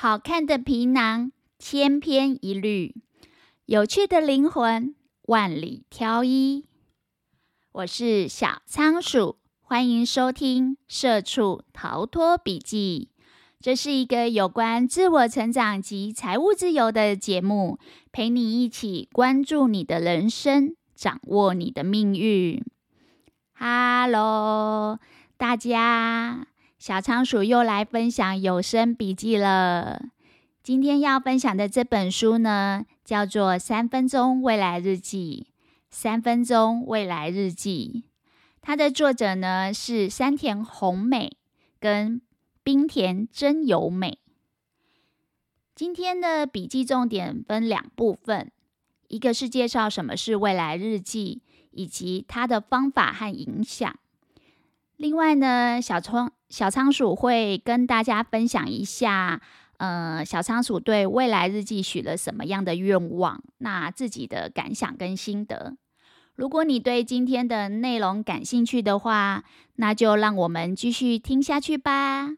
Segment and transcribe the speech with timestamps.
[0.00, 2.94] 好看的皮囊千篇一律，
[3.66, 6.66] 有趣的灵魂万里挑一。
[7.72, 13.08] 我是小仓鼠，欢迎收听《社畜逃脱笔记》。
[13.60, 17.80] 这是一个有关自我成长及财务自由的节目，
[18.12, 22.64] 陪你一起关注你的人生，掌握你的命运。
[23.54, 25.00] Hello，
[25.36, 26.46] 大家。
[26.78, 30.00] 小仓鼠又来分享有声笔记了。
[30.62, 35.48] 今天要分享的这本书呢，叫做《三分钟未来日记》。
[35.90, 38.04] 三分钟未来日记，
[38.60, 41.36] 它的作者呢是山田宏美
[41.80, 42.20] 跟
[42.62, 44.18] 滨田真由美。
[45.74, 48.52] 今天的笔记重点分两部分，
[49.08, 53.98] 一个是介绍什么是未来日记，以及它的方法和影响。
[54.98, 59.40] 另外呢，小仓小仓鼠会跟大家分享一下，
[59.76, 65.76] 呃，小仓鼠对未来日记许了什么样的愿望，那自己的感想跟心得。
[66.34, 69.44] 如果你对今天的内容感兴趣的话，
[69.76, 72.30] 那就让我们继续听下去吧。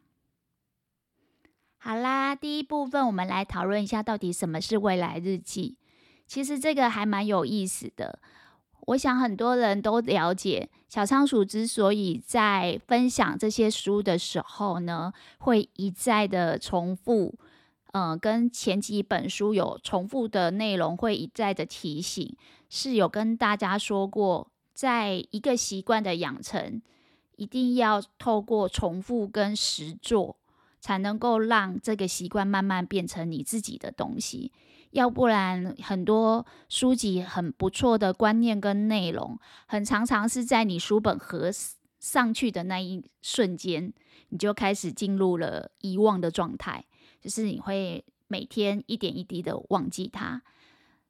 [1.78, 5.78] 好啦，第一部分我们来讨论一下，到底什么是未来日记。
[6.26, 8.20] 其实这个还蛮有意思的。
[8.86, 17.34] 我想很多人都了解，小仓鼠之所以在分享这些书的时候呢，会一再的重复，
[17.92, 22.36] 嗯、呃，跟前几本书有重复的内容，会一再的提醒，
[22.68, 26.82] 是有跟大家说过，在一个习惯的养成，
[27.36, 30.36] 一定要透过重复跟实作，
[30.80, 34.52] 才能够让这个习惯慢慢变成你自己的东西。
[34.90, 41.50] 要不然，很多书籍很不错的观念跟内容，很常常是在你书本合
[42.00, 43.92] 上去的那一瞬间，
[44.30, 46.84] 你就开始进入了遗忘的状态，
[47.20, 50.42] 就是你会每天一点一滴的忘记它。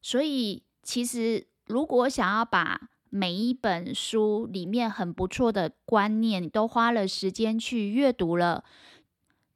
[0.02, 8.62] 所以，其实如果想要把每一本书里面很不错的观念，都花了时间去阅读了，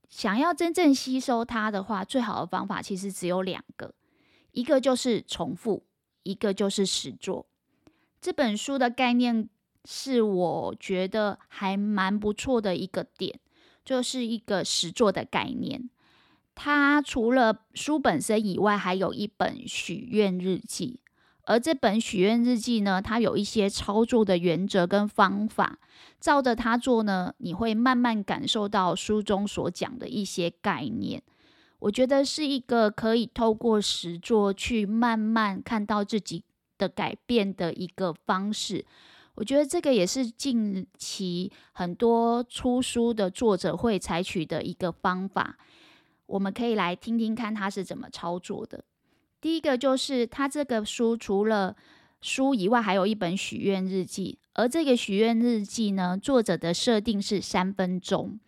[0.08, 3.92] 想要真正吸收它的话，最好的方法其实只有两个。
[4.54, 5.84] 一个就是重复，
[6.22, 7.46] 一个就是实作。
[8.20, 9.48] 这本书的概念
[9.84, 13.38] 是我觉得还蛮不错的一个点，
[13.84, 15.90] 就是一个实作的概念。
[16.54, 21.00] 它除了书本身以外，还有一本许愿日记。
[21.46, 25.78] 而这本许愿日记呢，它有一些操作的原则跟方法，
[26.18, 31.22] 照着它做呢，你会慢慢感受到书中所讲的一些概念。
[31.84, 36.42] 我觉得是一个可以透过实作去慢慢看到自己
[36.78, 38.86] 的改变的一个方式。
[39.34, 45.58] 我觉得这个也是近期很多出书的作者会采取的一个方法。
[46.24, 48.82] 我们可以来听听看他是怎么操作的。
[49.42, 51.76] 第一个就是他这个书除了
[52.22, 58.40] 书以外，还有一本许愿日记，而这个许愿日记呢，作者的设定是三分钟。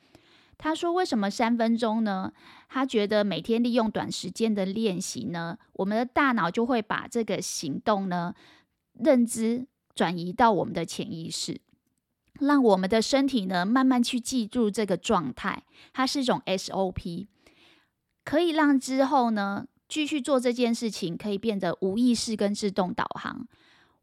[0.58, 2.32] 他说：“为什么三分钟呢？
[2.68, 8.34] 他觉得每天利用短时间的练习呢，我们的大脑就会把这个行动呢，
[8.94, 11.60] 认知转移到我们的潜意识，
[12.40, 15.62] 让我们的身体呢慢慢去记住这个状态。
[15.92, 17.26] 它是一种 SOP，
[18.24, 23.46] 可以让之后呢继续做这件事情，可以变得无意识跟自动导航。”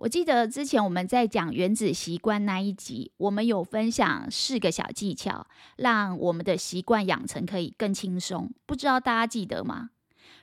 [0.03, 5.47] 我记得之前我们在讲原子习惯那一集，我们有分享四个小技巧，
[5.77, 8.51] 让我们的习惯养成可以更轻松。
[8.65, 9.91] 不知道大家记得吗？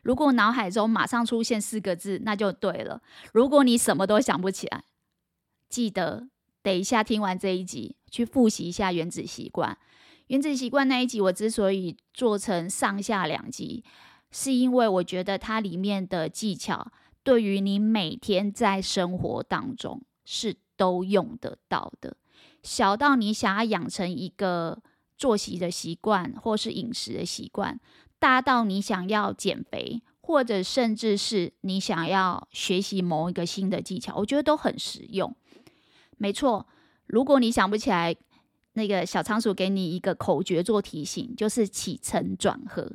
[0.00, 3.02] 如果脑海中马上出现四个字，那就对了。
[3.34, 4.82] 如果你什么都想不起来，
[5.68, 6.30] 记得
[6.62, 9.76] 等一下听完这一集，去复习一下原子习惯。
[10.28, 13.84] 原子习惯那一集，我之所以做成上下两集，
[14.30, 16.90] 是因为我觉得它里面的技巧。
[17.30, 22.16] 对于你每天在生活当中是都用得到的，
[22.60, 24.82] 小到你想要养成一个
[25.16, 27.78] 作息的习惯或是饮食的习惯，
[28.18, 35.32] 大到你想要减肥，或者甚至是你想要学习某一个新的技巧，我觉得都很实用。
[36.18, 36.66] 没错，
[37.06, 38.16] 如果你想不起来，
[38.72, 42.90] 那个小仓鼠给你一个口诀做提醒，就是起承转合，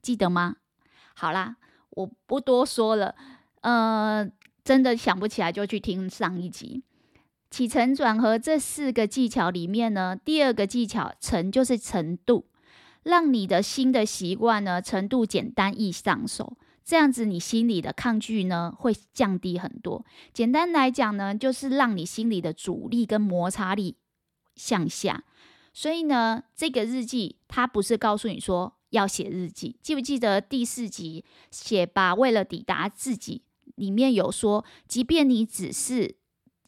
[0.00, 0.58] 记得吗？
[1.16, 1.56] 好啦，
[1.90, 3.16] 我不多说了。
[3.60, 4.30] 呃，
[4.64, 6.82] 真的想不起来就去听上一集。
[7.50, 12.46] 起承转合这四个技巧里面呢，第二个技巧承就是程度，
[13.02, 20.04] 让你的新的习惯呢程度简单易上手，这样子你心里的抗拒呢会降低很多。
[20.32, 23.96] 简单来讲呢，就是让你心里的阻力跟摩擦力
[24.54, 25.24] 向下。
[25.72, 29.76] 所以呢，这个日记它不是告诉你说要写日记。
[29.82, 33.42] 记不记得第四集写吧，为了抵达自己，
[33.76, 36.16] 里面有说，即便你只是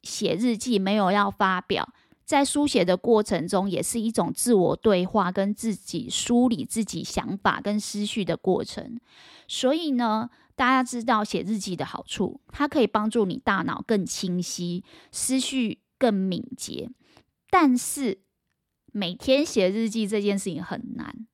[0.03, 1.93] 写日记，没有要发表，
[2.25, 8.99] 在书写的过程中，也是一种自我对话，跟自己梳理自己想法跟思绪的过程。
[9.47, 16.91] 所以呢，大家知道写日记的好处，它可以帮助你大脑更清晰，思绪更敏捷。
[17.51, 18.23] 但是
[18.93, 21.27] 每天写日记这件事情很难，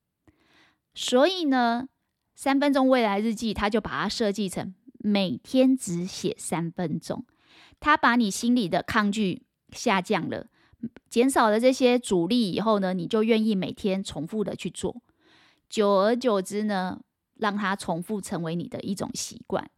[0.93, 1.87] 所以呢，
[2.35, 7.25] 三分钟未来日记，它就把它设计成每天只写三分钟，
[7.79, 10.47] 它把你心里的抗拒下降了。
[11.09, 15.01] 减少了这些阻力以后呢，你就愿意每天重复的去做，
[15.67, 17.01] 久而久之呢，
[17.35, 19.69] 让它重复成为你的一种习惯。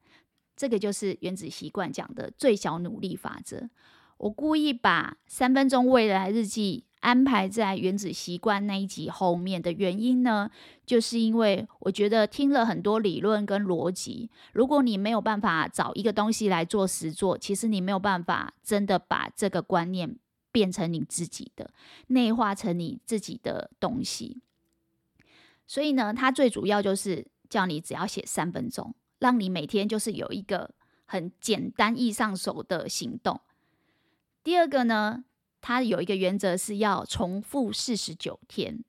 [0.55, 3.69] 这个就是原子习惯讲的最小努力法则。
[4.17, 10.49] 我故意把三分钟未来日记安排在原子习惯那一集后面的原因呢，
[10.85, 20.17] 就是因为我觉得听了很多理论跟逻辑，如果你没有办法找一个东西来做实作，其实你没有办法真的把这个观念。
[20.53, 21.71] 变成你自己的，
[22.07, 24.41] 内化成你自己的东西。
[25.65, 30.71] 所以呢，它最主要就是叫你只要写三分钟，让你每天就是有一个
[31.05, 33.39] 很简单易上手的行动。
[34.43, 35.23] 第二个呢，
[35.61, 38.83] 它有一个原则是要重复四十九天。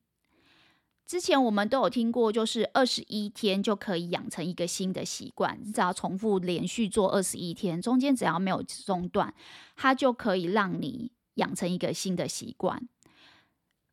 [1.06, 9.32] 之前我们都有听过，就是二十一天就可以养成一个新的习惯，你只要重复连续做二十一天，中间只要没有中断，
[9.76, 11.12] 它就可以让你。
[11.36, 12.86] 养成一个新的习惯，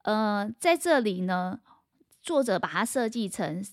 [0.04, 1.62] 呃，在这里呢，
[2.22, 3.66] 作者把它设计成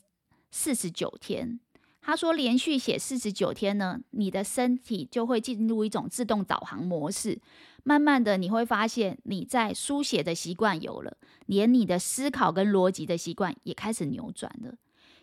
[0.52, 1.58] 四十九天。
[2.00, 7.40] 他说，连续写四十九天呢，你的身体就会进入一种自动导航模式。
[7.88, 11.16] 慢慢的，你会发现你在书写的习惯有了，
[11.46, 14.74] 连你的思考跟逻辑的习惯也开始扭转了。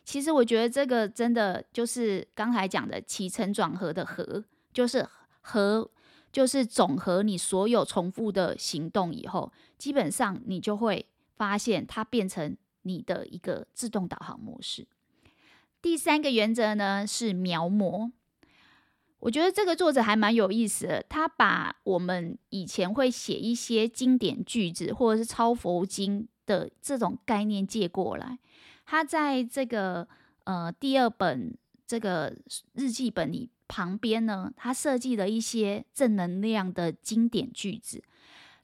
[0.06, 5.06] 其实，我觉得这个真的就是刚才讲的起承转合的合，就是
[5.42, 5.92] 合。
[6.31, 11.06] 就是总和你所有重复的行动以后，基本上你就会
[11.36, 14.88] 发现它变成你的一个自动导航模式。
[15.80, 18.12] 第三个原则呢是描摹，
[19.24, 28.38] 我觉得这个作者还蛮有意思的，他把我们以前会写一些经典句子或者是抄佛经的这种概念借过来，
[28.86, 30.08] 他在这个
[30.44, 32.36] 呃第二本这个
[32.74, 33.50] 日记本里。
[33.66, 38.04] 旁边呢，他设计了一些正能量的经典句子。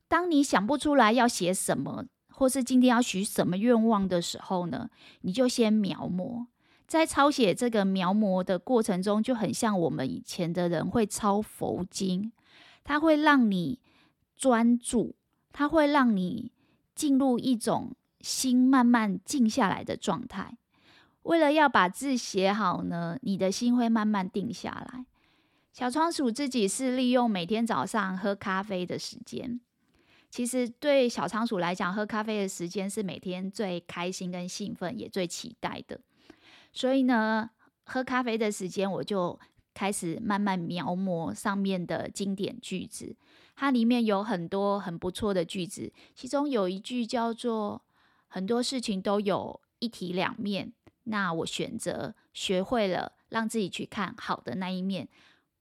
[0.08, 4.88] 当你想不出来要写什么，或是今天要许什么愿望的时候呢，
[5.22, 6.46] 你就先描摹。
[6.90, 12.32] 在抄写这个描摹的过程中，就很像我们以前的人会抄佛经，
[12.84, 13.80] 它会让你
[14.36, 15.16] 专注，
[15.54, 16.52] 它会让你
[16.96, 20.58] 进入一种心慢慢静下来的状态。
[21.22, 25.06] 为了要把字写好呢，你的心会慢慢定下来。
[25.72, 29.62] 小仓鼠自己是利用每天早上喝咖啡的时间。
[30.32, 36.02] 其实对小仓鼠来讲，喝咖啡的时间是每天最开心跟兴奋，也最期待的。
[36.71, 37.50] 所以呢，
[37.83, 39.39] 喝咖啡的时间，我就
[39.74, 43.16] 开始慢慢描摹上面的经典句子。
[43.56, 47.81] 它里面有很多很不错的句子，其中有一句叫做
[48.30, 50.71] “很多事情都有一体两面”。
[51.06, 55.09] 那我选择学会了让自己去看好的那一面。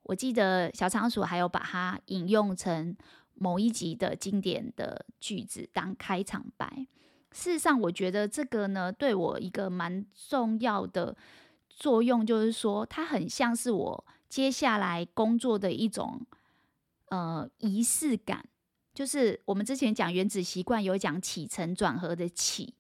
[0.03, 2.97] 我记得小仓鼠还有把它引用成
[3.35, 6.87] 某一集的经典的句子当开场白。
[7.33, 11.17] 事实上，我觉得这个呢，对我一个蛮重要的
[11.69, 16.21] 作用，就是说它很像是我接下来工作的一种
[17.09, 18.45] 呃仪式感。
[18.95, 22.75] 就是我们之前讲原子习惯有讲起承转合的起，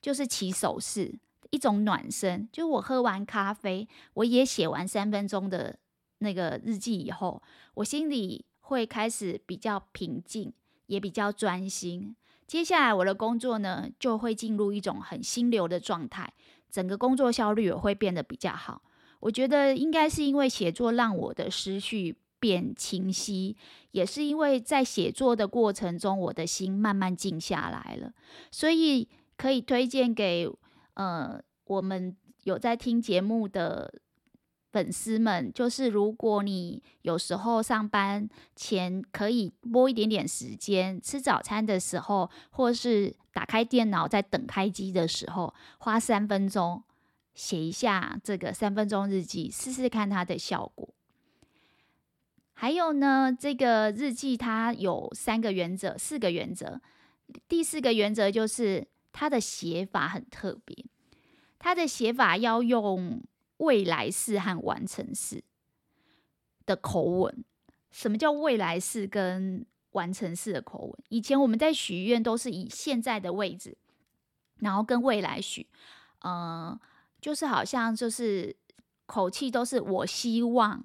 [0.00, 1.18] 就是起手式。
[1.50, 5.78] 一种暖身，就我喝完咖啡，我也写完三分钟的
[6.18, 7.40] 那个日记以后，
[7.74, 10.52] 我心里会开始比较平静，
[10.86, 12.16] 也比较专心。
[12.46, 16.32] 接下来我的工作呢，就会进入一种很心流的状态，
[16.70, 18.82] 整个工作效率也会变得比较好。
[19.20, 23.56] 我觉得应该是因为写作让我的思绪变清晰，
[23.92, 28.12] 也是因为在写作的过程中，我的心慢慢静下来了，
[28.50, 30.48] 所以可以推荐给。
[30.96, 33.92] 呃，我们有在听节目的
[34.74, 46.82] 粉丝们，就是如果你有时候上班前可以拨一点点时间，吃早餐的时候，或是打开电脑在等开机的时候，花三分钟
[47.34, 50.88] 写一下这个三分钟日记，试试看它的效果。
[52.54, 56.80] 还有呢，这个日记它有三个原则，四个原则，
[57.46, 58.88] 第四个原则就是。
[59.16, 60.86] 它的写法很特别，
[61.60, 63.22] 它的写法要用
[63.58, 65.44] 未来式和完成式
[66.66, 67.44] 的口吻。
[67.90, 71.04] 什么叫未来式跟完成式的口吻？
[71.08, 73.76] 以前我们在许愿都是以现在的位置，
[74.58, 75.68] 然后跟未来许，
[76.20, 76.78] 呃，
[77.20, 78.56] 就是好像就是
[79.06, 80.84] 口气都是我希望，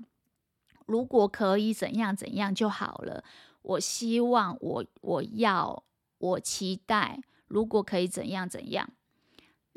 [0.86, 3.24] 如果可以怎样怎样就好了。
[3.62, 5.84] 我希望我我要
[6.18, 8.90] 我期待，如果可以怎样怎样。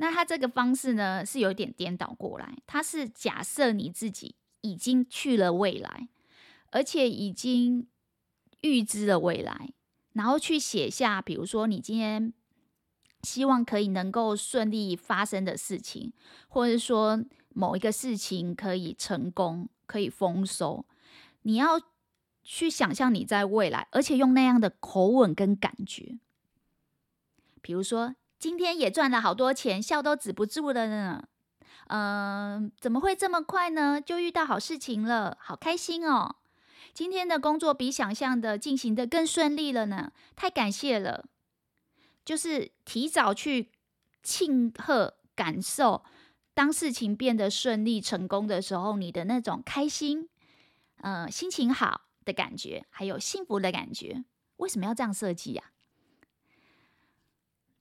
[0.02, 6.08] 那他这个方式呢，是有点颠倒过来，他是假设你自己已经去了未来。
[6.74, 7.86] 而且已经
[8.62, 9.74] 预知了未来，
[10.14, 12.32] 然后去写下，比如说你今天
[13.24, 16.14] 希望可以能够顺利发生的事情，
[16.48, 20.86] 或者说某一个事情可以成功、可以丰收，
[21.42, 21.78] 你要
[22.42, 26.18] 去想象你在未来，而且用那样的口吻跟感觉。
[27.60, 31.22] 比如说，今天也赚了好多钱，笑都止不住了呢。
[31.86, 34.00] 嗯、怎么会这么快呢？
[34.00, 36.34] 就遇到好事情了，好开心哦。
[36.92, 41.24] 今天的工作比想象的进行的更顺利了呢，太感谢了！
[42.24, 43.70] 就是提早去
[44.24, 46.02] 庆贺、感受，
[46.52, 50.28] 当事情变得顺利、成功的时候，你的那种开心、
[50.96, 54.24] 呃，心情好的感觉，还有幸福的感觉。
[54.56, 55.62] 为什么要这样设计呀？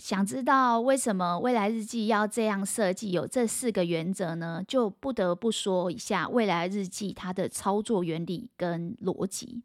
[0.01, 3.12] 想知道为什么未来日记要这样设计？
[3.12, 4.63] 有这四个原则呢？
[4.67, 9.62] 就不得不说一下未来日记它的操作原理跟逻辑。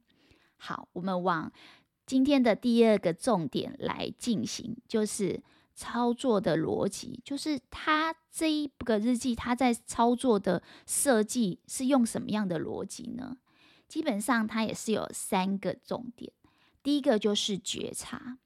[0.59, 1.51] 好，我们往
[2.05, 5.43] 今天的第二个重点来进行，就是
[5.75, 13.39] 操作的逻辑，就是它这一个日记它在操作的设计是用什么样的逻辑呢？
[13.89, 16.31] 基本上它也是有三个重点，
[16.83, 18.37] 第一个就是觉察。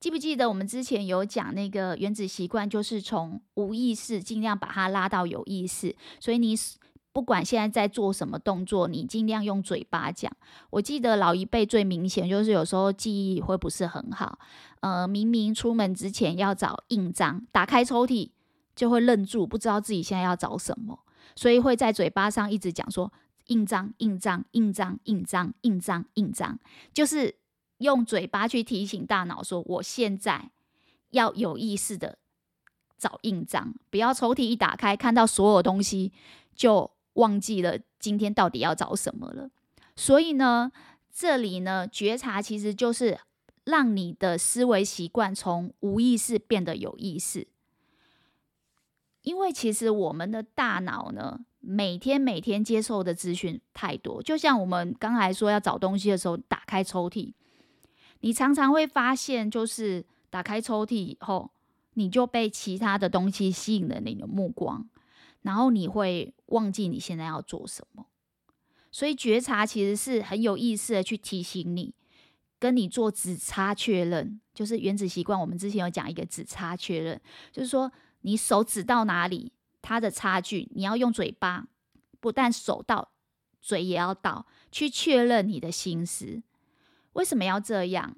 [0.00, 5.94] 记不记得我们之前有讲那个原子习惯，就是从无意识尽量把它拉到有意识。
[6.18, 6.56] 所以你
[7.12, 10.32] 不管现在在做什么动作，你尽量用嘴巴讲。
[10.70, 14.38] 我记得老一辈最明显就是有时候记忆会不是很好，
[14.80, 18.30] 呃，明明出门之前要找印章，打开抽屉
[18.74, 20.98] 就会愣住，不知道自己现在要找什么，
[21.36, 23.12] 所以会在嘴巴上一直讲说
[23.48, 26.58] 印章、印章、印章、印章、印章、印章，
[26.94, 27.39] 就是。
[27.80, 30.50] 用嘴巴去提醒大脑说：“我现在
[31.10, 32.18] 要有意识的
[32.96, 36.12] 找印章，不要抽屉一打开看到所有东西
[36.54, 39.50] 就忘记了今天到底要找什么了。”
[39.96, 40.70] 所以呢，
[41.12, 43.18] 这里呢，觉察其实就是
[43.64, 47.48] 让你的思维习惯从无意识变得有意识。
[49.22, 57.32] 因为其实我们的大脑呢，每天每天接受的资讯太多，就像我们刚才说要找东西的时候，打开抽屉。
[58.20, 61.50] 你常常会发现，就是打开抽屉以后，
[61.94, 64.88] 你就被其他的东西吸引了你的目光，
[65.42, 68.06] 然后你会忘记你现在要做什么。
[68.92, 71.94] 所以觉察其实是很有意思的去提醒你，
[72.58, 75.38] 跟你做指差确认，就是原子习惯。
[75.40, 77.20] 我们之前有讲一个指差确认，
[77.52, 77.90] 就是说
[78.22, 81.68] 你手指到哪里，它的差距，你要用嘴巴，
[82.20, 83.12] 不但手到，
[83.60, 86.42] 嘴也要到，去确认你的心思。
[87.14, 88.16] 为什么要这样？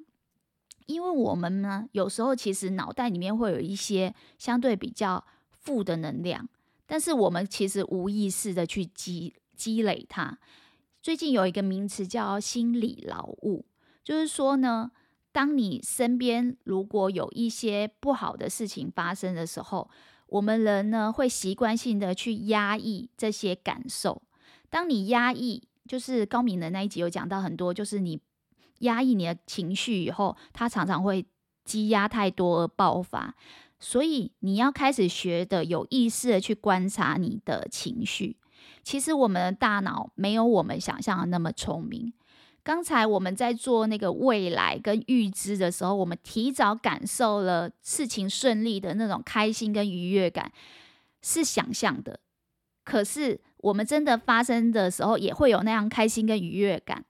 [0.86, 6.48] 因为我们呢，有时候其实脑袋里面会有一些相对比较负的能量，
[6.86, 10.38] 但是我们其实无意识的去积积累它。
[11.00, 13.64] 最近有一个名词叫心理劳务，
[14.02, 14.90] 就是说呢，
[15.30, 19.88] 当你身边如果有一些不好的事情发生的时候，
[20.26, 24.20] 我们人呢会习惯性的去压抑这些感受。
[24.68, 28.20] 当你压抑，就是高敏的那一集有讲到很多，就是你。
[28.82, 31.26] 压抑你的情绪以后，它常常会
[31.64, 33.34] 积压太多而爆发，
[33.80, 38.36] 所以你要开始学的有意识的去观察你的情绪。
[38.84, 42.12] 其实我们的大脑没有我们想象的那么聪明。
[42.64, 50.52] 刚才我们在做那个未来跟预知的时候，我们提早感受了事情顺利的那种开心跟愉悦感，
[51.22, 52.20] 是想象的。
[52.84, 57.04] 可是我们真的发生的时候，也会有那样开心跟愉悦感。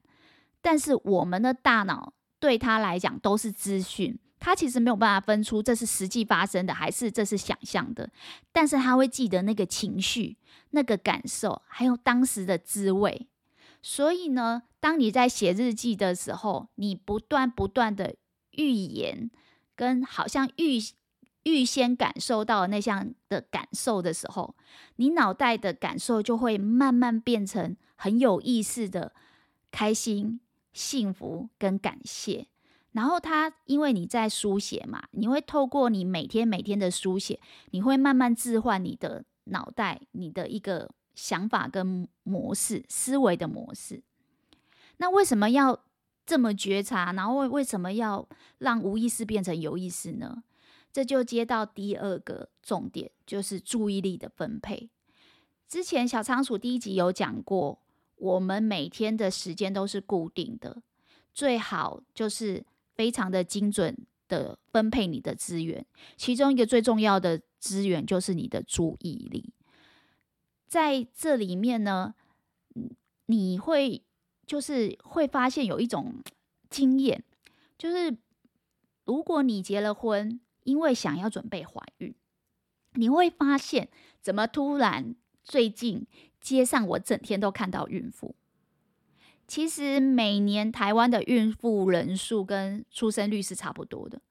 [0.63, 8.09] 但是我们的大脑对他来讲都是资讯，他其实没有办法分出这是实际发生的还是这是想象的。
[8.51, 10.37] 但是他会记得那个情绪、
[10.71, 13.27] 那个感受，还有当时的滋味。
[13.81, 18.15] 所以呢，当你在写日记的时候，你不断不断的
[18.51, 19.29] 预言，
[19.75, 20.79] 跟好像预
[21.43, 24.55] 预先感受到那项的感受的时候，
[24.95, 29.13] 你脑袋的感受就会慢慢变成很有意识的
[29.69, 30.39] 开心。
[30.73, 32.47] 幸福跟感谢，
[32.91, 37.39] 然后他因为你在书写嘛，你会透过你每天每天的书写，
[37.71, 44.01] 你会慢慢置换你的脑袋，你的一个想法跟模式、思维的模式。
[44.97, 45.83] 那为什么要
[46.25, 47.13] 这么觉察？
[47.13, 48.27] 然后为为什么要
[48.59, 50.43] 让无意识变成有意识呢？
[50.91, 54.89] 这就接到第二个重点，就是注意力的分配。
[55.67, 57.79] 之前小仓鼠第一集有讲过，
[58.15, 60.81] 我们每天的时间都是固定的，
[61.33, 62.65] 最好就是
[62.95, 65.85] 非常的精准的分配你的资源。
[66.15, 69.53] 其中一个最重要的资源就是你的注意力。
[70.67, 72.15] 在这里面呢，
[73.25, 74.03] 你会
[74.45, 76.15] 就是会发现有一种
[76.69, 77.23] 经验，
[77.77, 78.17] 就是
[79.05, 82.15] 如果你结了婚，因为想要准备怀孕，
[82.93, 83.89] 你会发现
[84.21, 86.07] 怎么突然最近
[86.43, 88.35] 街上我整天都看到孕妇。
[89.47, 94.21] 其实每年台湾的孕妇人数跟出生率是差不多的，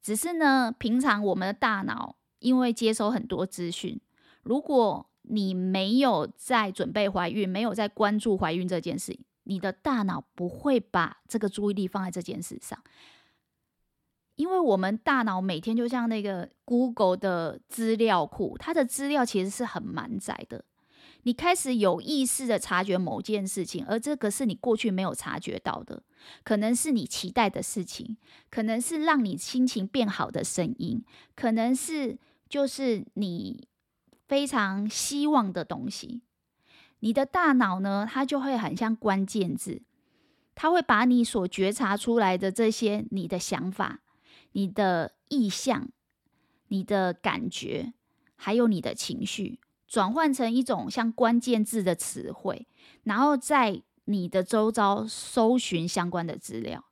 [0.00, 4.00] 只是呢，平常我们的大脑因为接收很多资讯，
[4.42, 12.82] 如果你没有在准备怀孕，没有在关注怀孕这件事，你的大脑不会把这个注意力放在这件事上。
[14.36, 20.64] 因为我们大脑每天就像那个 Google 的资料库，它的资料其实是很满载的。
[21.22, 26.02] 你开始有意识的察觉某件事情，而这个是你过去没有察觉到的，
[26.42, 28.16] 可能是你期待的事情，
[28.50, 33.68] 可能是让你心情变好的声音，可能是就是你
[34.26, 36.22] 非常希望的东西。
[37.00, 39.82] 你的大脑呢，它就会很像关键字，
[40.54, 44.00] 它会把你所觉察出来的这些你的想法。
[44.54, 45.88] 你的意向、
[46.68, 47.94] 你的感觉，
[48.36, 49.58] 还有你的情绪，
[49.92, 52.66] 转换成一种像关键字的词汇，
[53.02, 56.82] 然后在你的周遭搜寻相关的资料，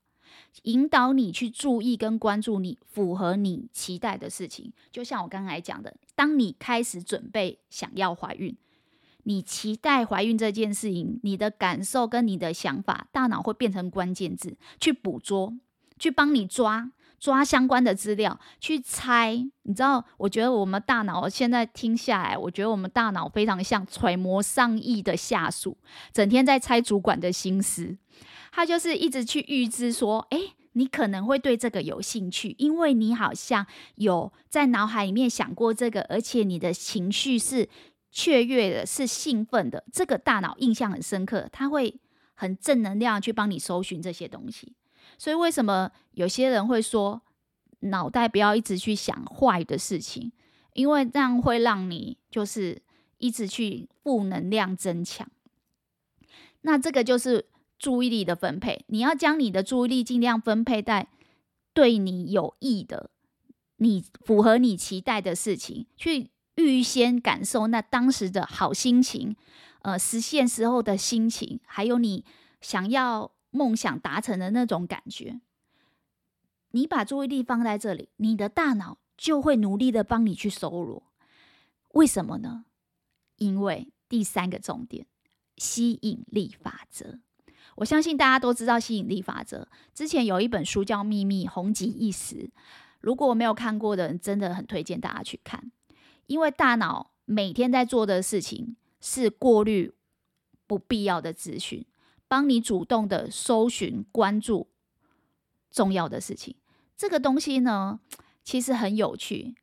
[0.65, 4.71] 引导你去注意跟关注你符合你期待的事情。
[4.93, 8.55] 就像我刚才讲的，当你开始准备想要怀孕，
[9.23, 15.55] 你期待怀孕这件事情，你的感受跟你的想法，大脑会变成关键字，去捕捉，
[15.99, 16.93] 去帮你抓。
[17.21, 20.03] 抓相关的资料去猜，你知道？
[20.17, 25.77] 我觉得我们大脑现在听下来，我觉得我们大脑非常像揣摩上意的下属，
[26.13, 27.99] 整天在猜主管的心思。
[28.51, 37.69] 他就是一直去预知说，诶，你可能会对这个有兴趣，因为你好像有在脑海里面想过这个，而且你的情绪是
[38.11, 39.85] 雀跃的，是兴奋的。
[39.93, 42.01] 这个大脑印象很深刻，他会
[42.35, 44.75] 很正能量去帮你搜寻这些东西。
[45.21, 47.21] 所以，为什么有些人会说
[47.81, 50.33] 脑袋不要一直去想坏的事情？
[50.73, 52.81] 因为这样会让你就是
[53.19, 55.29] 一直去负能量增强。
[56.63, 61.07] 那这个就是注意力的分配，你要将你的注意力尽量分配在
[61.75, 63.11] 对你有益的、
[63.77, 69.37] 你符合你期待的事情，去预先感受那当时的好心情，
[69.83, 72.25] 呃，实现时候的心情，还有你
[72.63, 73.31] 想要。
[73.51, 75.41] 梦想达成的那种感觉，
[76.71, 81.03] 你把注意力放在这里，你的大脑就会努力的帮你去搜罗。
[81.93, 82.65] 为什么呢？
[83.37, 85.07] 因为第三个重点，
[85.57, 87.19] 吸引力法则。
[87.77, 89.69] 我相信大家都知道吸引力法则。
[89.95, 92.51] 之前有一本书叫《秘密》，红极一时。
[93.01, 95.73] 如果没有看过的人，真的很推荐大家去看。
[96.27, 99.95] 因为大脑每天在做的事情是过滤
[100.67, 101.87] 不必要的资讯。
[102.31, 104.69] 帮你主动的搜寻、关注
[105.69, 106.55] 重要的事情，
[106.97, 107.99] 这个东西呢，
[108.45, 109.57] 其实很有趣。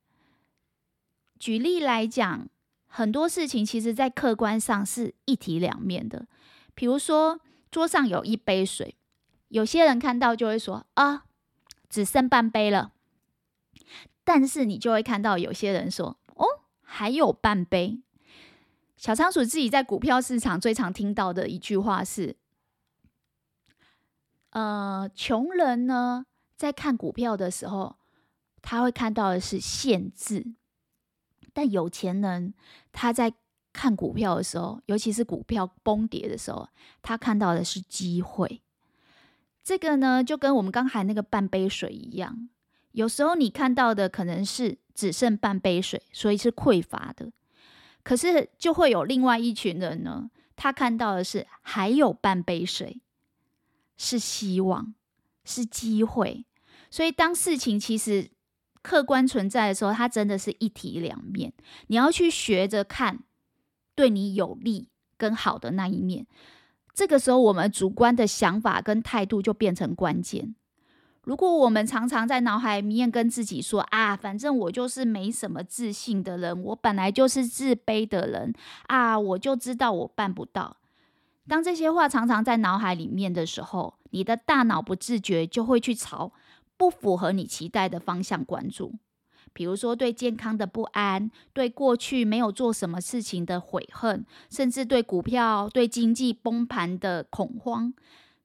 [1.40, 2.50] 举例来讲，
[2.88, 6.28] 很多事情其实在客观上是一体两面的。
[6.76, 7.40] 比如说，
[7.72, 8.98] 桌上有一杯水，
[9.48, 11.24] 有些人看到就会说：“啊，
[11.90, 12.92] 只剩半杯了。”
[14.26, 16.46] 但是你就会看到有些人说：“哦，
[16.82, 18.02] 还有半杯。”
[18.98, 22.36] 小仓鼠自己在股票市场最常听到的一句话是。
[24.58, 27.96] 呃，穷人呢，在看股票的时候，
[28.64, 30.56] 他会看到的是限制；
[31.54, 32.56] 但有钱人
[32.92, 33.32] 他在
[33.72, 36.68] 看股票的时候，尤其是股票崩跌的时候，
[37.04, 38.64] 他看到的是机会。
[39.64, 42.50] 这个呢，就跟我们刚才那个半杯水一样，
[42.94, 47.28] 有时候你看到的可能是只剩半杯水，所以是匮乏的；
[48.02, 53.00] 可是就会有另外一群人呢，他看到的是还有半杯水。
[54.08, 54.94] 是希望，
[55.44, 56.46] 是机会，
[56.90, 58.32] 所以当事情其实
[58.82, 61.52] 客观存在的时候，它真的是一体两面。
[61.88, 63.20] 你要去学着看
[63.96, 66.26] 对你有利跟好的那一面，
[66.94, 70.56] 这个时候我们主观的想法跟态度就变成关键。
[71.24, 80.78] 如果我们常常在脑海里面跟自己说啊，反正我就是没什么自信的人，我本来就是自卑的人啊，我就知道我办不到。
[81.48, 86.34] 当这些话常常在脑海里面的时候，你的大脑不自觉就会去朝
[86.76, 88.96] 不符合你期待的方向关注。
[89.54, 97.94] 比如说，对健康的不安，对过去没有做什么事情的悔恨，甚至对股票、对经济崩盘的恐慌。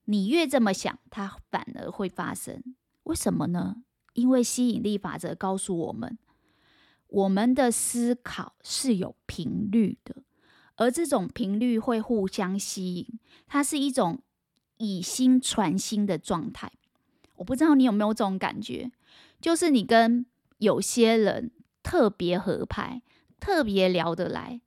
[0.06, 2.62] 你越这么想，它反而会发生。
[3.02, 3.82] 为什么呢？
[4.14, 6.18] 因为吸引力法则告诉我们，
[7.08, 10.16] 我们的思考是有频率的，
[10.76, 13.06] 而这种频率会互相吸引。
[13.46, 14.20] 它是一种
[14.78, 16.72] 以心传心的状态。
[17.36, 18.90] 我不知道你有没有这种感觉，
[19.40, 20.24] 就是你跟
[20.58, 21.50] 有些人
[21.82, 23.02] 特别合拍，
[23.40, 24.60] 特别聊得来。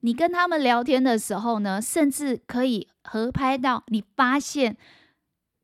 [0.00, 4.76] 你跟他们聊天的时候呢，甚至可以合拍到你发现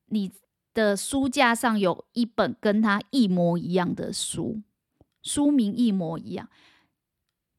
[0.07, 0.33] 你
[0.75, 4.62] 的书架上有一本跟他一模一样的书，
[5.23, 6.49] 书名一模一样。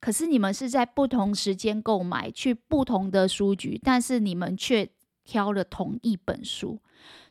[0.03, 4.89] 可是你们是在不同时间购买，去不同的书局，但是你们却
[5.23, 6.77] 挑了同一本书。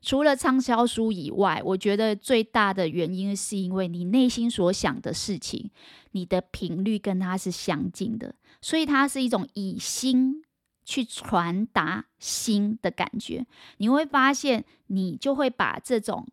[0.01, 5.71] 除了畅销书以外，我觉得最大的原因是因为你内心所想的事情，
[6.13, 10.43] 你的频率跟它是相近的，所以它是一种以心
[10.83, 13.45] 去传达心的感觉。
[13.77, 16.27] 你会发现，你就会把这种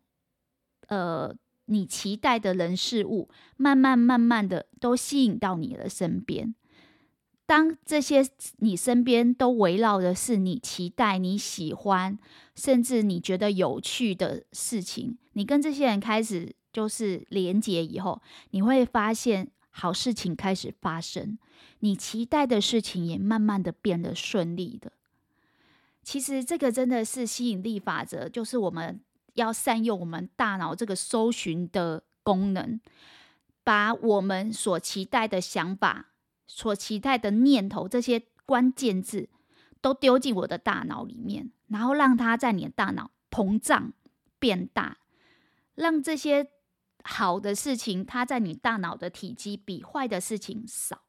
[0.88, 1.36] 呃
[1.70, 6.54] 你期待的人事物，慢慢慢慢的都吸引到你的身边。
[7.46, 8.24] 当这些
[8.58, 12.18] 你身边都围绕的是你期待、你喜欢，
[12.54, 21.38] 甚至你觉得有趣的事情，你跟这些人开始就是连接以后，你会发现好事情开始发生，
[21.80, 24.92] 你期待的事情也慢慢的变得顺利的。
[26.02, 29.00] 其实这个真的是吸引力法则，就是我们
[29.34, 32.80] 要善用我们大脑这个搜寻的功能，
[33.64, 36.06] 把我们所期待的想法。
[36.52, 39.28] 所期待的念头，这些关键字
[39.80, 43.92] 都丢进我的大脑里面，然后让它在你的大脑膨胀
[44.40, 44.98] 变大，
[45.76, 46.48] 让这些
[47.04, 51.02] 好的事情，它在你大脑的体积比坏的事情少，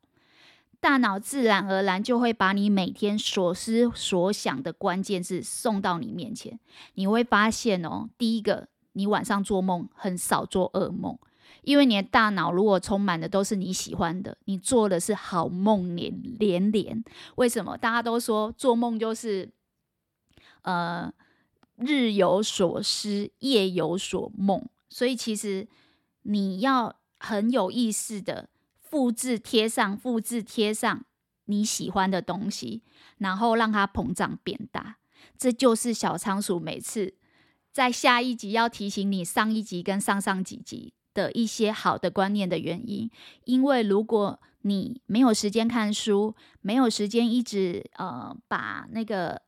[0.82, 6.60] 大脑自然而然就会把你每天所思所想的关键字送到你面前。
[6.96, 11.18] 你会发现哦，第一个，你晚上做梦很少做噩梦。
[11.62, 17.04] 因为你的大脑如果充满的都是你喜欢的，你做的是好梦连连连。
[17.36, 17.78] 为什么？
[17.78, 19.52] 大家都说做梦就是，
[20.64, 21.14] 呃，
[21.76, 24.68] 日有所思，夜有所梦。
[24.90, 25.68] 所以其实
[26.24, 28.50] 你要很有意识的
[28.92, 31.06] 复制贴上，复制贴上
[31.46, 32.84] 你喜欢的东西，
[33.20, 34.98] 然后让它膨胀变大。
[35.38, 37.16] 这就是小仓鼠每次
[37.72, 40.94] 在下一集要提醒你，上一集跟上上几集。
[41.14, 43.12] 的一些好的观念的原因，
[43.44, 49.42] 因为如果你没有时间看书，没有时间一直呃把那个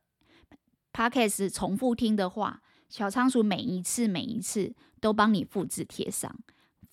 [0.92, 6.38] podcast 重复听的话，小仓鼠每一次每一次都帮你复制贴上，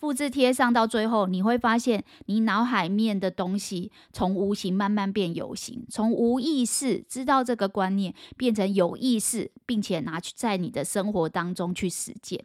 [0.01, 12.43] 复制贴上到最后，你会发现你脑海面的东西从无形慢慢变有形，从无意识知道这个观念变成有意识，并且拿去在你的生活当中去实践。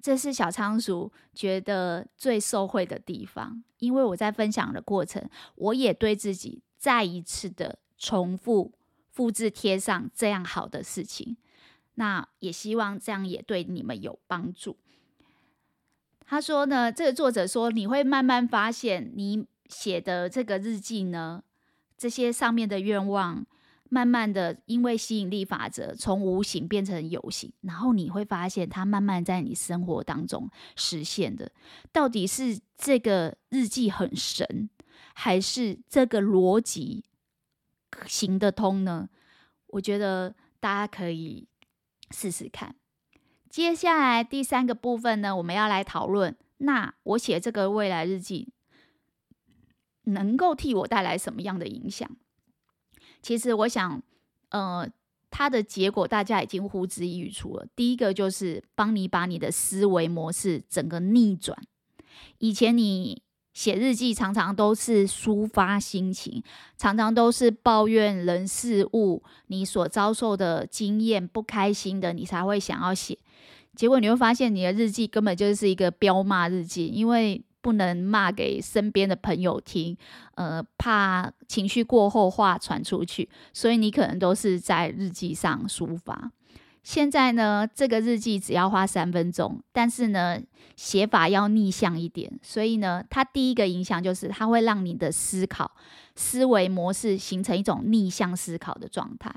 [0.00, 8.72] 这是小仓鼠觉得最受惠的地方，因为我在分享的过程，我也对自己再一次的重复
[9.10, 11.36] 复制贴上这样好的事情，
[11.94, 14.76] 那也希望这样也对你们有帮助。
[16.26, 21.42] 他说呢，这个作者说，你会慢慢发现，你写的这个日记呢，
[21.96, 23.46] 这些上面的愿望。
[23.90, 31.52] 慢慢的，因为吸引力法则从无形变成有形，然后你会发现它慢慢在你生活当中实现的。
[31.92, 34.68] 到底是这个日记很神，
[35.12, 37.04] 还是这个逻辑
[38.06, 39.08] 行得通呢？
[39.68, 41.46] 我觉得大家可以
[42.10, 42.74] 试试看。
[43.54, 48.48] 接下来第三个部分呢，我们要来讨论，那我写这个未来日记
[50.06, 52.10] 能够替我带来什么样的影响？
[53.22, 54.02] 其实我想，
[54.48, 54.90] 呃，
[55.30, 57.64] 它的结果大家已经呼之欲出了。
[57.76, 61.56] 第一个就是帮你把你的思维模式整个逆转。
[62.38, 66.42] 以前你写日记常常都是抒发心情，
[66.76, 73.16] 常常都是抱怨人事物，你所遭受的经验不开心的，你才会想要写。
[73.74, 77.42] 结果你会发现，你的日记根本就是一个彪骂日记，因为。
[77.64, 79.96] 不能骂给身边的朋友听，
[80.34, 86.30] 呃，怕情绪过后话传出去，所以你可能都是在日记上抒发。
[86.82, 90.38] 现在呢，这个日记只要花三分钟，但是呢，
[90.76, 92.38] 写法要逆向一点。
[92.42, 95.70] 所以呢，它第一个影响就是它会让你的思考
[96.14, 99.34] 思维模式形成一种逆向思考的状态，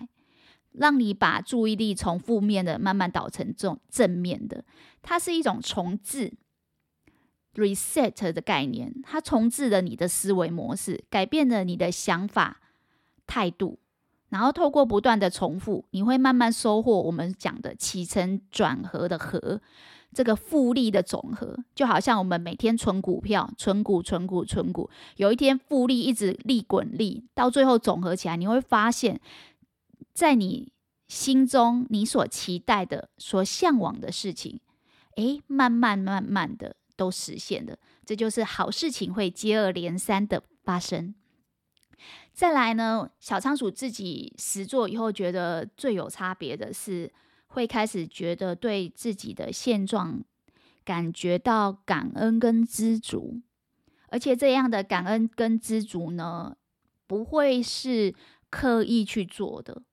[0.77, 4.63] 让你把注意力从负面的慢慢导成这种正面的。
[5.01, 6.33] 它是一种重置
[7.55, 12.61] （reset） 的概念，它重置了你的思维模式，改变了你的想法
[13.25, 13.79] 态度。
[14.29, 19.61] 然后透过不断的重复，你会慢慢收获我们讲的起承转合的合，
[20.11, 29.17] 这个复利的总和，就好像我们每天存股票，存股、存股、存股，有一天复利一直利滚利，到最后总和起来，你会发现，
[30.17, 30.73] 在你
[31.07, 34.59] 心中你所期待的、所向往的事情，
[35.15, 41.13] 诶，慢慢慢慢的都实现了，这就是好事情会接二连三的发生。
[42.33, 47.13] 再来呢，小仓鼠自己实作以后，觉得最有差别的是，
[47.45, 50.23] 会开始觉得对自己的现状
[50.83, 53.39] 感觉到感恩跟知足，
[54.07, 56.57] 而且这样的感恩跟知足呢，
[57.05, 58.15] 不会是
[58.49, 59.83] 刻意去做的，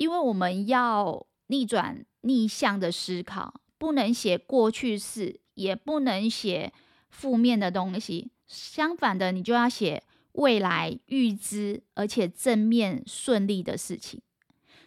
[0.00, 6.72] 因为我们要逆转逆向的思考，不能写过去式，也不能写
[7.10, 10.02] 负面的东西，相反的，你就要写。
[10.34, 14.22] 未来预知而且正面顺利的事情，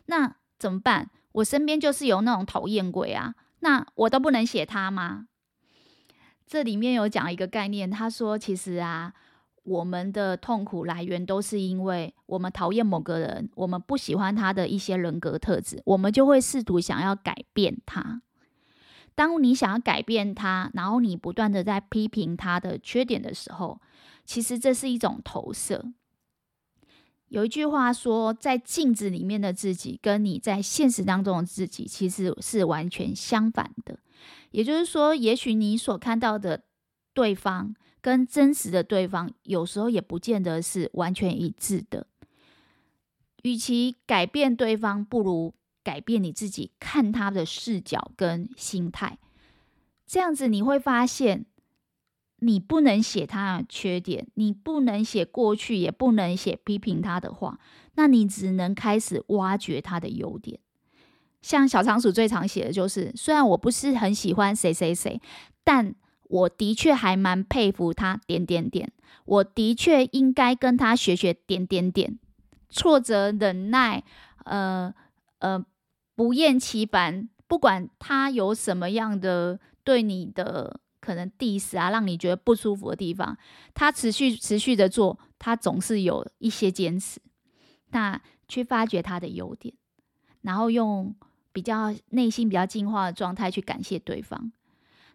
[0.06, 1.12] 那怎么办？
[1.34, 5.28] 我身边就是有那种讨厌鬼啊，那我都不能写他吗？
[6.48, 9.14] 这里面有讲一个概念，他说其实啊，
[9.64, 18.22] 我们的痛苦来源都是因为我们讨厌某个人，我们不喜欢他的一些人格特质，我们就会试图想要改变他。
[19.16, 23.80] 当你想要改变他，然后你不断的在批评他的缺点的时候，
[24.26, 25.94] 其实这是一种投射。
[27.30, 33.98] 有一句话说，在镜子里面的自己跟你在现实当中的自己其实是完全相反的。
[34.52, 36.64] 也就是说，也许你所看到的
[37.14, 42.06] 对方跟真实的对方，有时候也不见得是完全一致的。
[43.42, 49.18] 与其改变对方，不如改变你自己看他的视角跟心态。
[50.06, 51.48] 这样子你会发现。
[52.40, 57.58] 你不能写他的缺点，你不能写过去，也不能写批评他的话，
[57.94, 60.60] 那你只能开始挖掘他的优点。
[61.42, 65.22] 像小仓鼠最常写的就是，虽然我不是很喜欢谁谁谁，
[65.64, 65.96] 但
[66.34, 68.92] 我的确还蛮佩服他点点点，
[69.26, 72.18] 我的确应该跟他学学点点点。
[72.70, 74.04] 挫折忍耐，
[74.46, 74.92] 呃
[75.38, 75.64] 呃，
[76.16, 80.80] 不厌其烦，不管他有什么样的对你的。
[81.04, 83.38] 可能 diss 啊，让你觉得不舒服的地方，
[83.74, 87.20] 他持续持续的做，他总是有一些坚持。
[87.90, 89.76] 那去发掘他的优点，
[90.44, 91.14] 然后用
[91.52, 94.54] 比较内心比较净化的状态去感谢对方。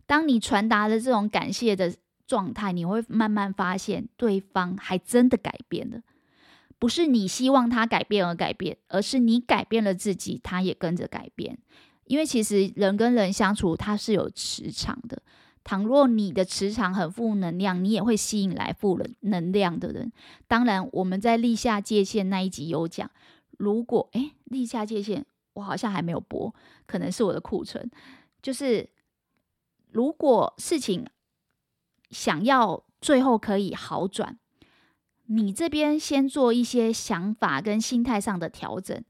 [0.09, 1.94] 当你传达了这种感谢的
[2.27, 6.01] 状态，你会慢慢发现对方还真的改变了，
[6.79, 11.59] 不是你希望他改变而改变，而是你改变了自己，他也跟着改变。
[12.07, 15.23] 因为其实人跟人相处，他是有磁场的。
[15.62, 20.11] 倘若你的磁场很负能量，你也会吸引来负能量的人。
[20.47, 23.11] 当然，我们在立下界限那一集有讲，
[23.59, 26.55] 如果诶，立下界限，我好像还没有播，
[26.87, 27.90] 可能是我的库存。
[28.40, 28.88] 就是
[29.98, 31.04] 如果事情
[32.11, 34.38] 想要最后可以好转，
[35.26, 39.04] 你这边先做一些想法跟心态上的调整，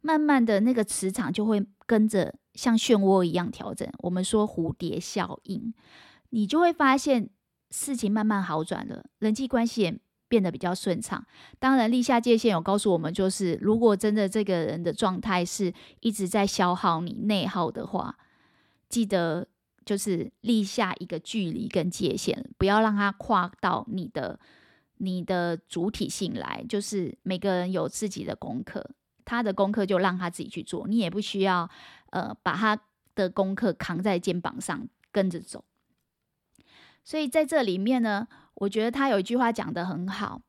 [0.00, 2.34] 慢慢的那个磁场就会跟着。
[2.54, 5.74] 像漩涡一样调整，我们说蝴蝶效应，
[6.30, 7.28] 你就会发现
[7.72, 11.26] 事情慢慢好转了，人际关系也变得比较顺畅。
[11.58, 18.16] 当然，立下界限有告诉我们，就是如果真的这个人的状态是一直在消耗你、内耗的话，
[18.88, 19.48] 记得
[19.84, 24.38] 就是立下一个距离跟界限，不要让他跨到你的
[24.98, 26.64] 你的主体性来。
[26.68, 28.88] 就是每个人有自己的功课，
[29.24, 31.68] 他的功课就让他自己去做，你也不需要。
[32.10, 32.80] 呃，把他
[33.16, 35.64] 的功课扛在肩膀上，跟着走。
[37.02, 40.40] 所以在这里面呢，我觉得他有一句话讲得很好。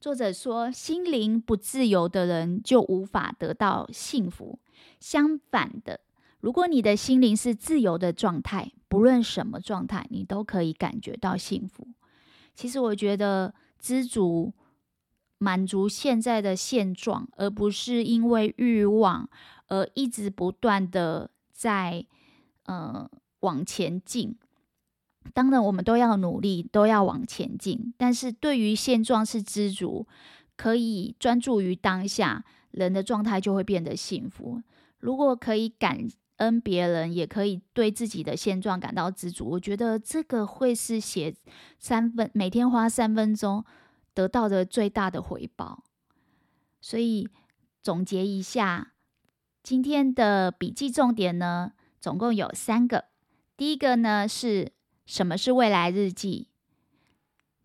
[0.00, 4.58] 作者说：“心灵不自由的人就无法得到幸福。
[4.98, 6.00] 相反的，
[6.40, 11.86] 如果你的心灵是自由的状态，不论什么状态，你都可以感觉到幸福。”
[12.54, 14.52] 其实我觉得知足、
[15.38, 19.28] 满足现在的现状，而不是因为欲望。
[19.68, 22.04] 而一直不断的在
[22.64, 24.36] 呃往前进，
[25.32, 27.94] 当然我们都要努力，都要往前进。
[27.96, 30.08] 但是对于现状是知足，
[30.56, 34.60] 可以专注于当下，人的状态就会变得幸福。
[34.98, 35.96] 如果可以感
[36.40, 41.34] 恩别人，也可以对自己的现状感到知足，我觉得这个会是写
[41.78, 43.64] 三分每天花三分钟
[44.14, 45.84] 得到的最大的回报。
[46.80, 47.28] 所以
[47.82, 48.92] 总结一下，
[49.62, 53.04] 今天的笔记重点呢，总共有三个。
[53.56, 54.72] 第一个呢，是
[55.04, 56.48] 什么是未来日记？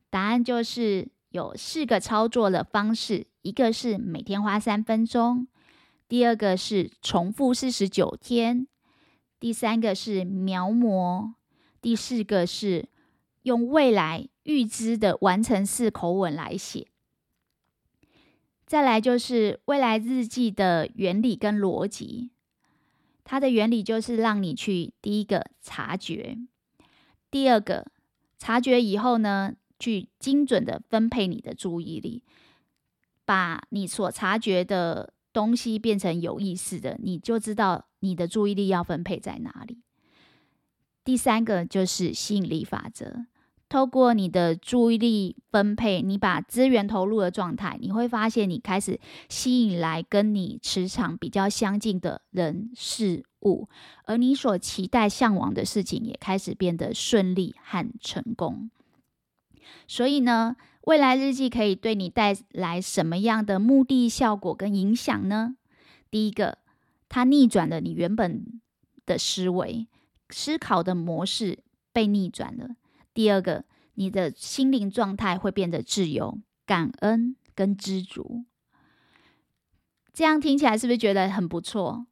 [0.09, 5.47] 答案就是有四个操作的方式，一个是每天花三分钟，
[6.07, 8.67] 第二个是重复四十九天，
[9.39, 11.33] 第三个是描摹，
[11.81, 12.87] 第四个是
[13.41, 16.87] 用未来预知的完成式口吻来写。
[18.67, 22.31] 再来就是未来日记的原理跟逻辑，
[23.23, 26.37] 它的原理就是让你去第一个察觉，
[27.31, 27.85] 第二个
[28.37, 32.23] 察觉以后呢，去精准的分配你的注意力，
[33.23, 39.81] 把你所察觉的东西变成有意识的，你就知道你的注意力要分配在哪里。
[41.03, 43.25] 第三个就是吸引力法则。
[43.67, 53.67] 透过你的注意力分配，你把资源投入的状态，你会发现你开始吸引来跟你磁场比较相近的人事物，
[54.05, 58.69] 而你所期待向往的事情也开始变得顺利和成功。
[59.87, 65.57] 所以呢，未来日记可以对你带来什么样的目的、效果跟影响呢？
[66.11, 66.59] 第一个，
[67.09, 68.61] 它逆转了你原本
[69.05, 69.87] 的思维，
[70.29, 72.75] 思考的模式被逆转了。
[73.13, 78.45] 第二个，你的心灵状态会变得自由、感恩跟知足。
[80.13, 82.05] 这样听起来是不是觉得很不错？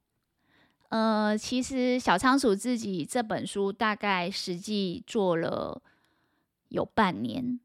[0.89, 5.81] 呃，其实小仓鼠自己这本书大概实际做了
[6.69, 7.59] 有半年，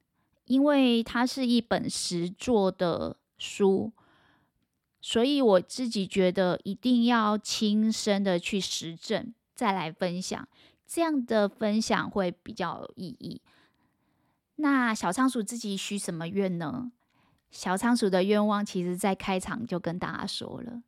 [0.48, 3.92] 因为它是一本实作的书，
[5.00, 10.48] 所以我自己觉得一定要亲身的去实证，再来分享。
[10.86, 13.42] 这样的分享会比较有意义。
[14.56, 16.90] 那小仓鼠自己许什么愿呢？
[17.50, 20.82] 小仓鼠的愿望，其实在开场就跟大家说了：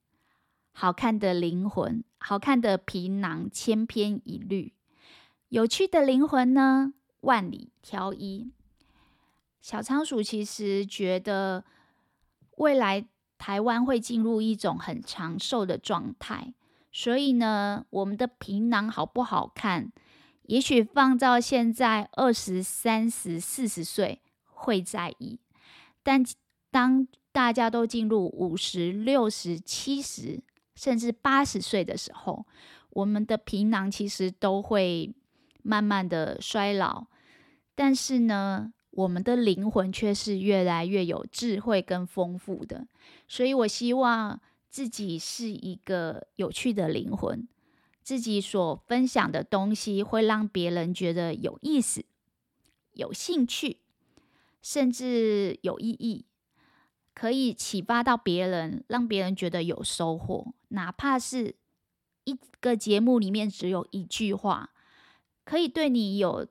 [0.72, 4.72] 好看的灵魂，好看的皮囊，千篇一律；
[5.50, 8.52] 有趣的灵魂呢，万里挑一。
[9.60, 11.64] 小仓鼠其实觉得，
[12.56, 13.06] 未来
[13.38, 16.54] 台湾会进入一种很长寿的状态。
[16.92, 19.92] 所以呢，我们的皮囊好不好看，
[20.42, 25.38] 也许放到现在二十三十四十岁会在意，
[26.02, 26.24] 但
[26.70, 30.42] 当大家都进入五十六十七十
[30.74, 32.44] 甚至八十岁的时候，
[32.90, 35.14] 我们的皮囊其实都会
[35.62, 37.06] 慢慢的衰老，
[37.76, 42.86] 但是呢，我们的灵魂却是越来越有智慧跟丰富的。
[43.26, 44.40] 所以我希望。
[44.72, 47.48] 自己是一个有趣的灵魂，
[48.04, 52.04] 自己所分享的东西会让别人觉得有意思、
[52.92, 53.78] 有兴趣，
[54.62, 56.24] 甚至有意义，
[57.14, 60.54] 可以启发到别人，让别人觉得有收获。
[60.68, 61.56] 哪怕是
[62.22, 64.70] 一个节目里面只有一句话，
[65.42, 66.46] 可以对你有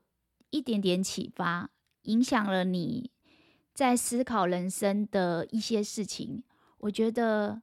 [0.50, 1.70] 一点点启发，
[2.10, 3.10] 影响了你
[3.74, 6.44] 在思考人生的一些事情，
[6.80, 7.62] 我觉得。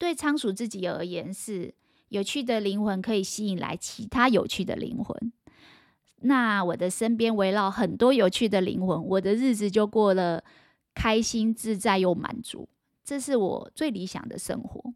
[0.00, 1.74] 对仓鼠自己而言，是
[2.08, 5.30] 有趣的灵魂可以吸引来其他有趣的灵魂。
[6.22, 10.42] 那我的身边围绕很多有趣的灵魂，我的日子就过了
[10.94, 12.66] 开心、自在又满足。
[13.04, 14.94] 这是我最理想的生活。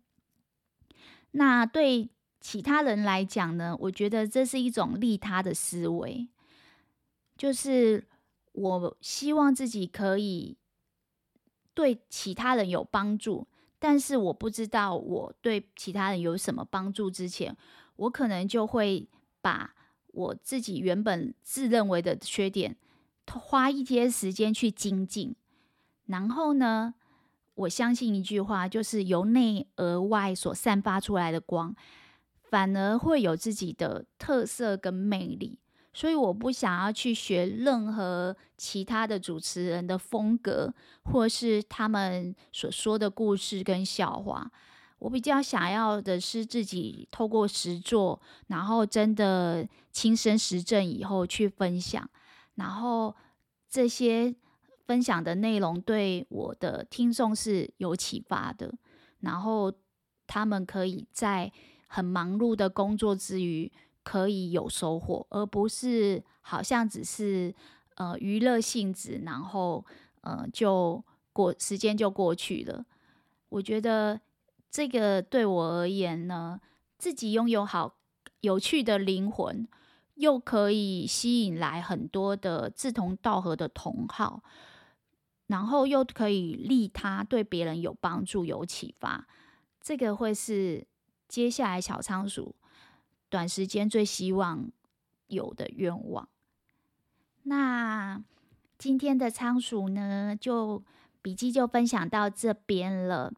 [1.32, 2.08] 那对
[2.40, 3.76] 其他人来讲呢？
[3.80, 6.26] 我觉得这是一种利他的思维，
[7.36, 8.06] 就是
[8.54, 10.56] 我希望自己可以
[11.74, 13.46] 对其他人有帮助。
[13.78, 17.54] 但是我不知道我对其他人有什么帮助之前，
[17.96, 19.06] 我可能就会
[19.42, 19.74] 把
[20.06, 22.76] 我自己原本自认为的缺点，
[23.30, 25.36] 花一些时间去精进。
[26.06, 26.94] 然后呢，
[27.54, 31.74] 我相信一句话，就是由内而外所散发出来的光，
[32.40, 35.58] 反而会有自己的特色跟魅力。
[35.94, 40.74] 所以我不想要去学任何其他的主持人的风格，
[41.04, 44.50] 或是他们所说的故事跟笑话。
[44.98, 52.08] 我比较想要的是自己透过实作，然后真的亲身实证以后去分享，
[52.54, 53.14] 然后
[53.68, 54.34] 这些
[54.86, 58.72] 分享的内容对我的听众是有启发的，
[59.20, 59.72] 然后
[60.26, 61.52] 他们可以在
[61.86, 63.70] 很忙碌的工作之余，
[64.04, 67.52] 可以有收获，而不是好像只是
[67.96, 69.84] 呃娱乐性质，然后
[70.20, 71.02] 呃就
[71.32, 72.84] 过时间就过去了。
[73.48, 74.20] 我觉得
[74.70, 76.60] 这个对我而言呢，
[76.98, 77.96] 自己拥有好
[78.40, 79.66] 有趣的灵魂，
[80.14, 84.42] 又可以吸引来很多的志同道合的同好，
[85.46, 89.26] 然后又可以利他，对别人有帮助、有启发，
[89.80, 90.86] 这个会是
[91.28, 92.54] 接下来小仓鼠
[93.34, 94.70] 短时间最希望
[95.26, 96.28] 有的愿望。
[97.42, 98.22] 那
[98.78, 100.84] 今天的仓鼠呢，就
[101.20, 103.32] 笔记就分享到这边了。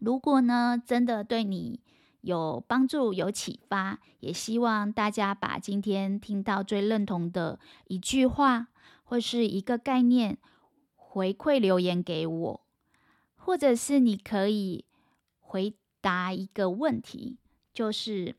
[0.00, 1.78] 如果呢，真的对你
[2.22, 8.68] 有帮助、有启发，也希望大家把今天听到最认同的一句话
[9.04, 10.38] 或是一个概念
[10.96, 12.60] 回馈留言给我，
[13.36, 14.86] 或者是你可以
[15.38, 17.36] 回答一个问题，
[17.74, 18.34] 就是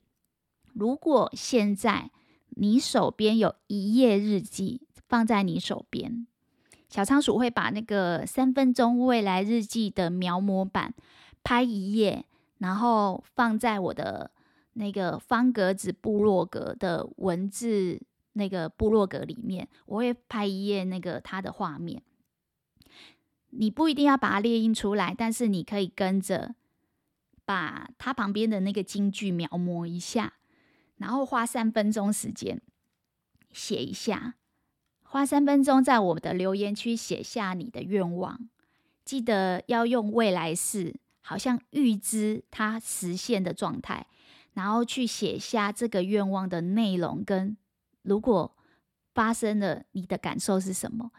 [0.80, 2.10] 如果现在
[2.52, 6.26] 你手边有一页日记放在你手边，
[6.88, 10.94] 小仓鼠会把那个三分钟未来日记的描摹版。
[11.42, 12.26] 拍一页，
[12.58, 14.30] 然后放在我的
[14.74, 18.02] 那个方格子部落格的文字
[18.34, 22.04] 那个部落格里面，我会拍一页那个它的画面。
[23.52, 26.54] 你不一定要把它列印出来，但是你可以跟着
[27.46, 30.34] 把它旁边的那个金句描摹一下，
[31.00, 32.62] 然后花三分钟时间
[33.52, 34.36] 写一下，
[35.02, 38.48] 花三分钟在我的留言区写下你的愿望，
[39.04, 41.00] 记得要用未来式。
[41.22, 44.08] 好像预知它实现的状态，
[44.54, 47.56] 然后去写下这个愿望的内容，跟
[48.02, 48.58] 如果
[49.14, 51.12] 发生了，你的感受是什么？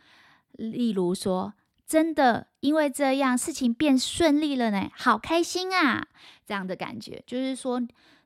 [0.54, 1.54] 例如说，
[1.86, 6.08] 真的因为这样事情变顺利了呢，好开心啊！
[6.44, 7.80] 这样的感觉，就是说，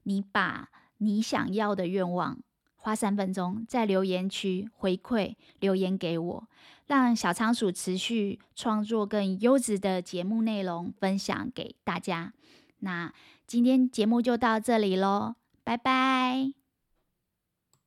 [0.04, 2.38] 你把你想要的愿望
[2.76, 6.48] 花三分钟在留言区回馈留言给我。
[6.86, 12.34] 让小仓鼠持续创作更优质的节目内容，分享给大家。
[12.80, 13.10] 那
[13.46, 16.63] 今天节目就到这里喽，拜拜。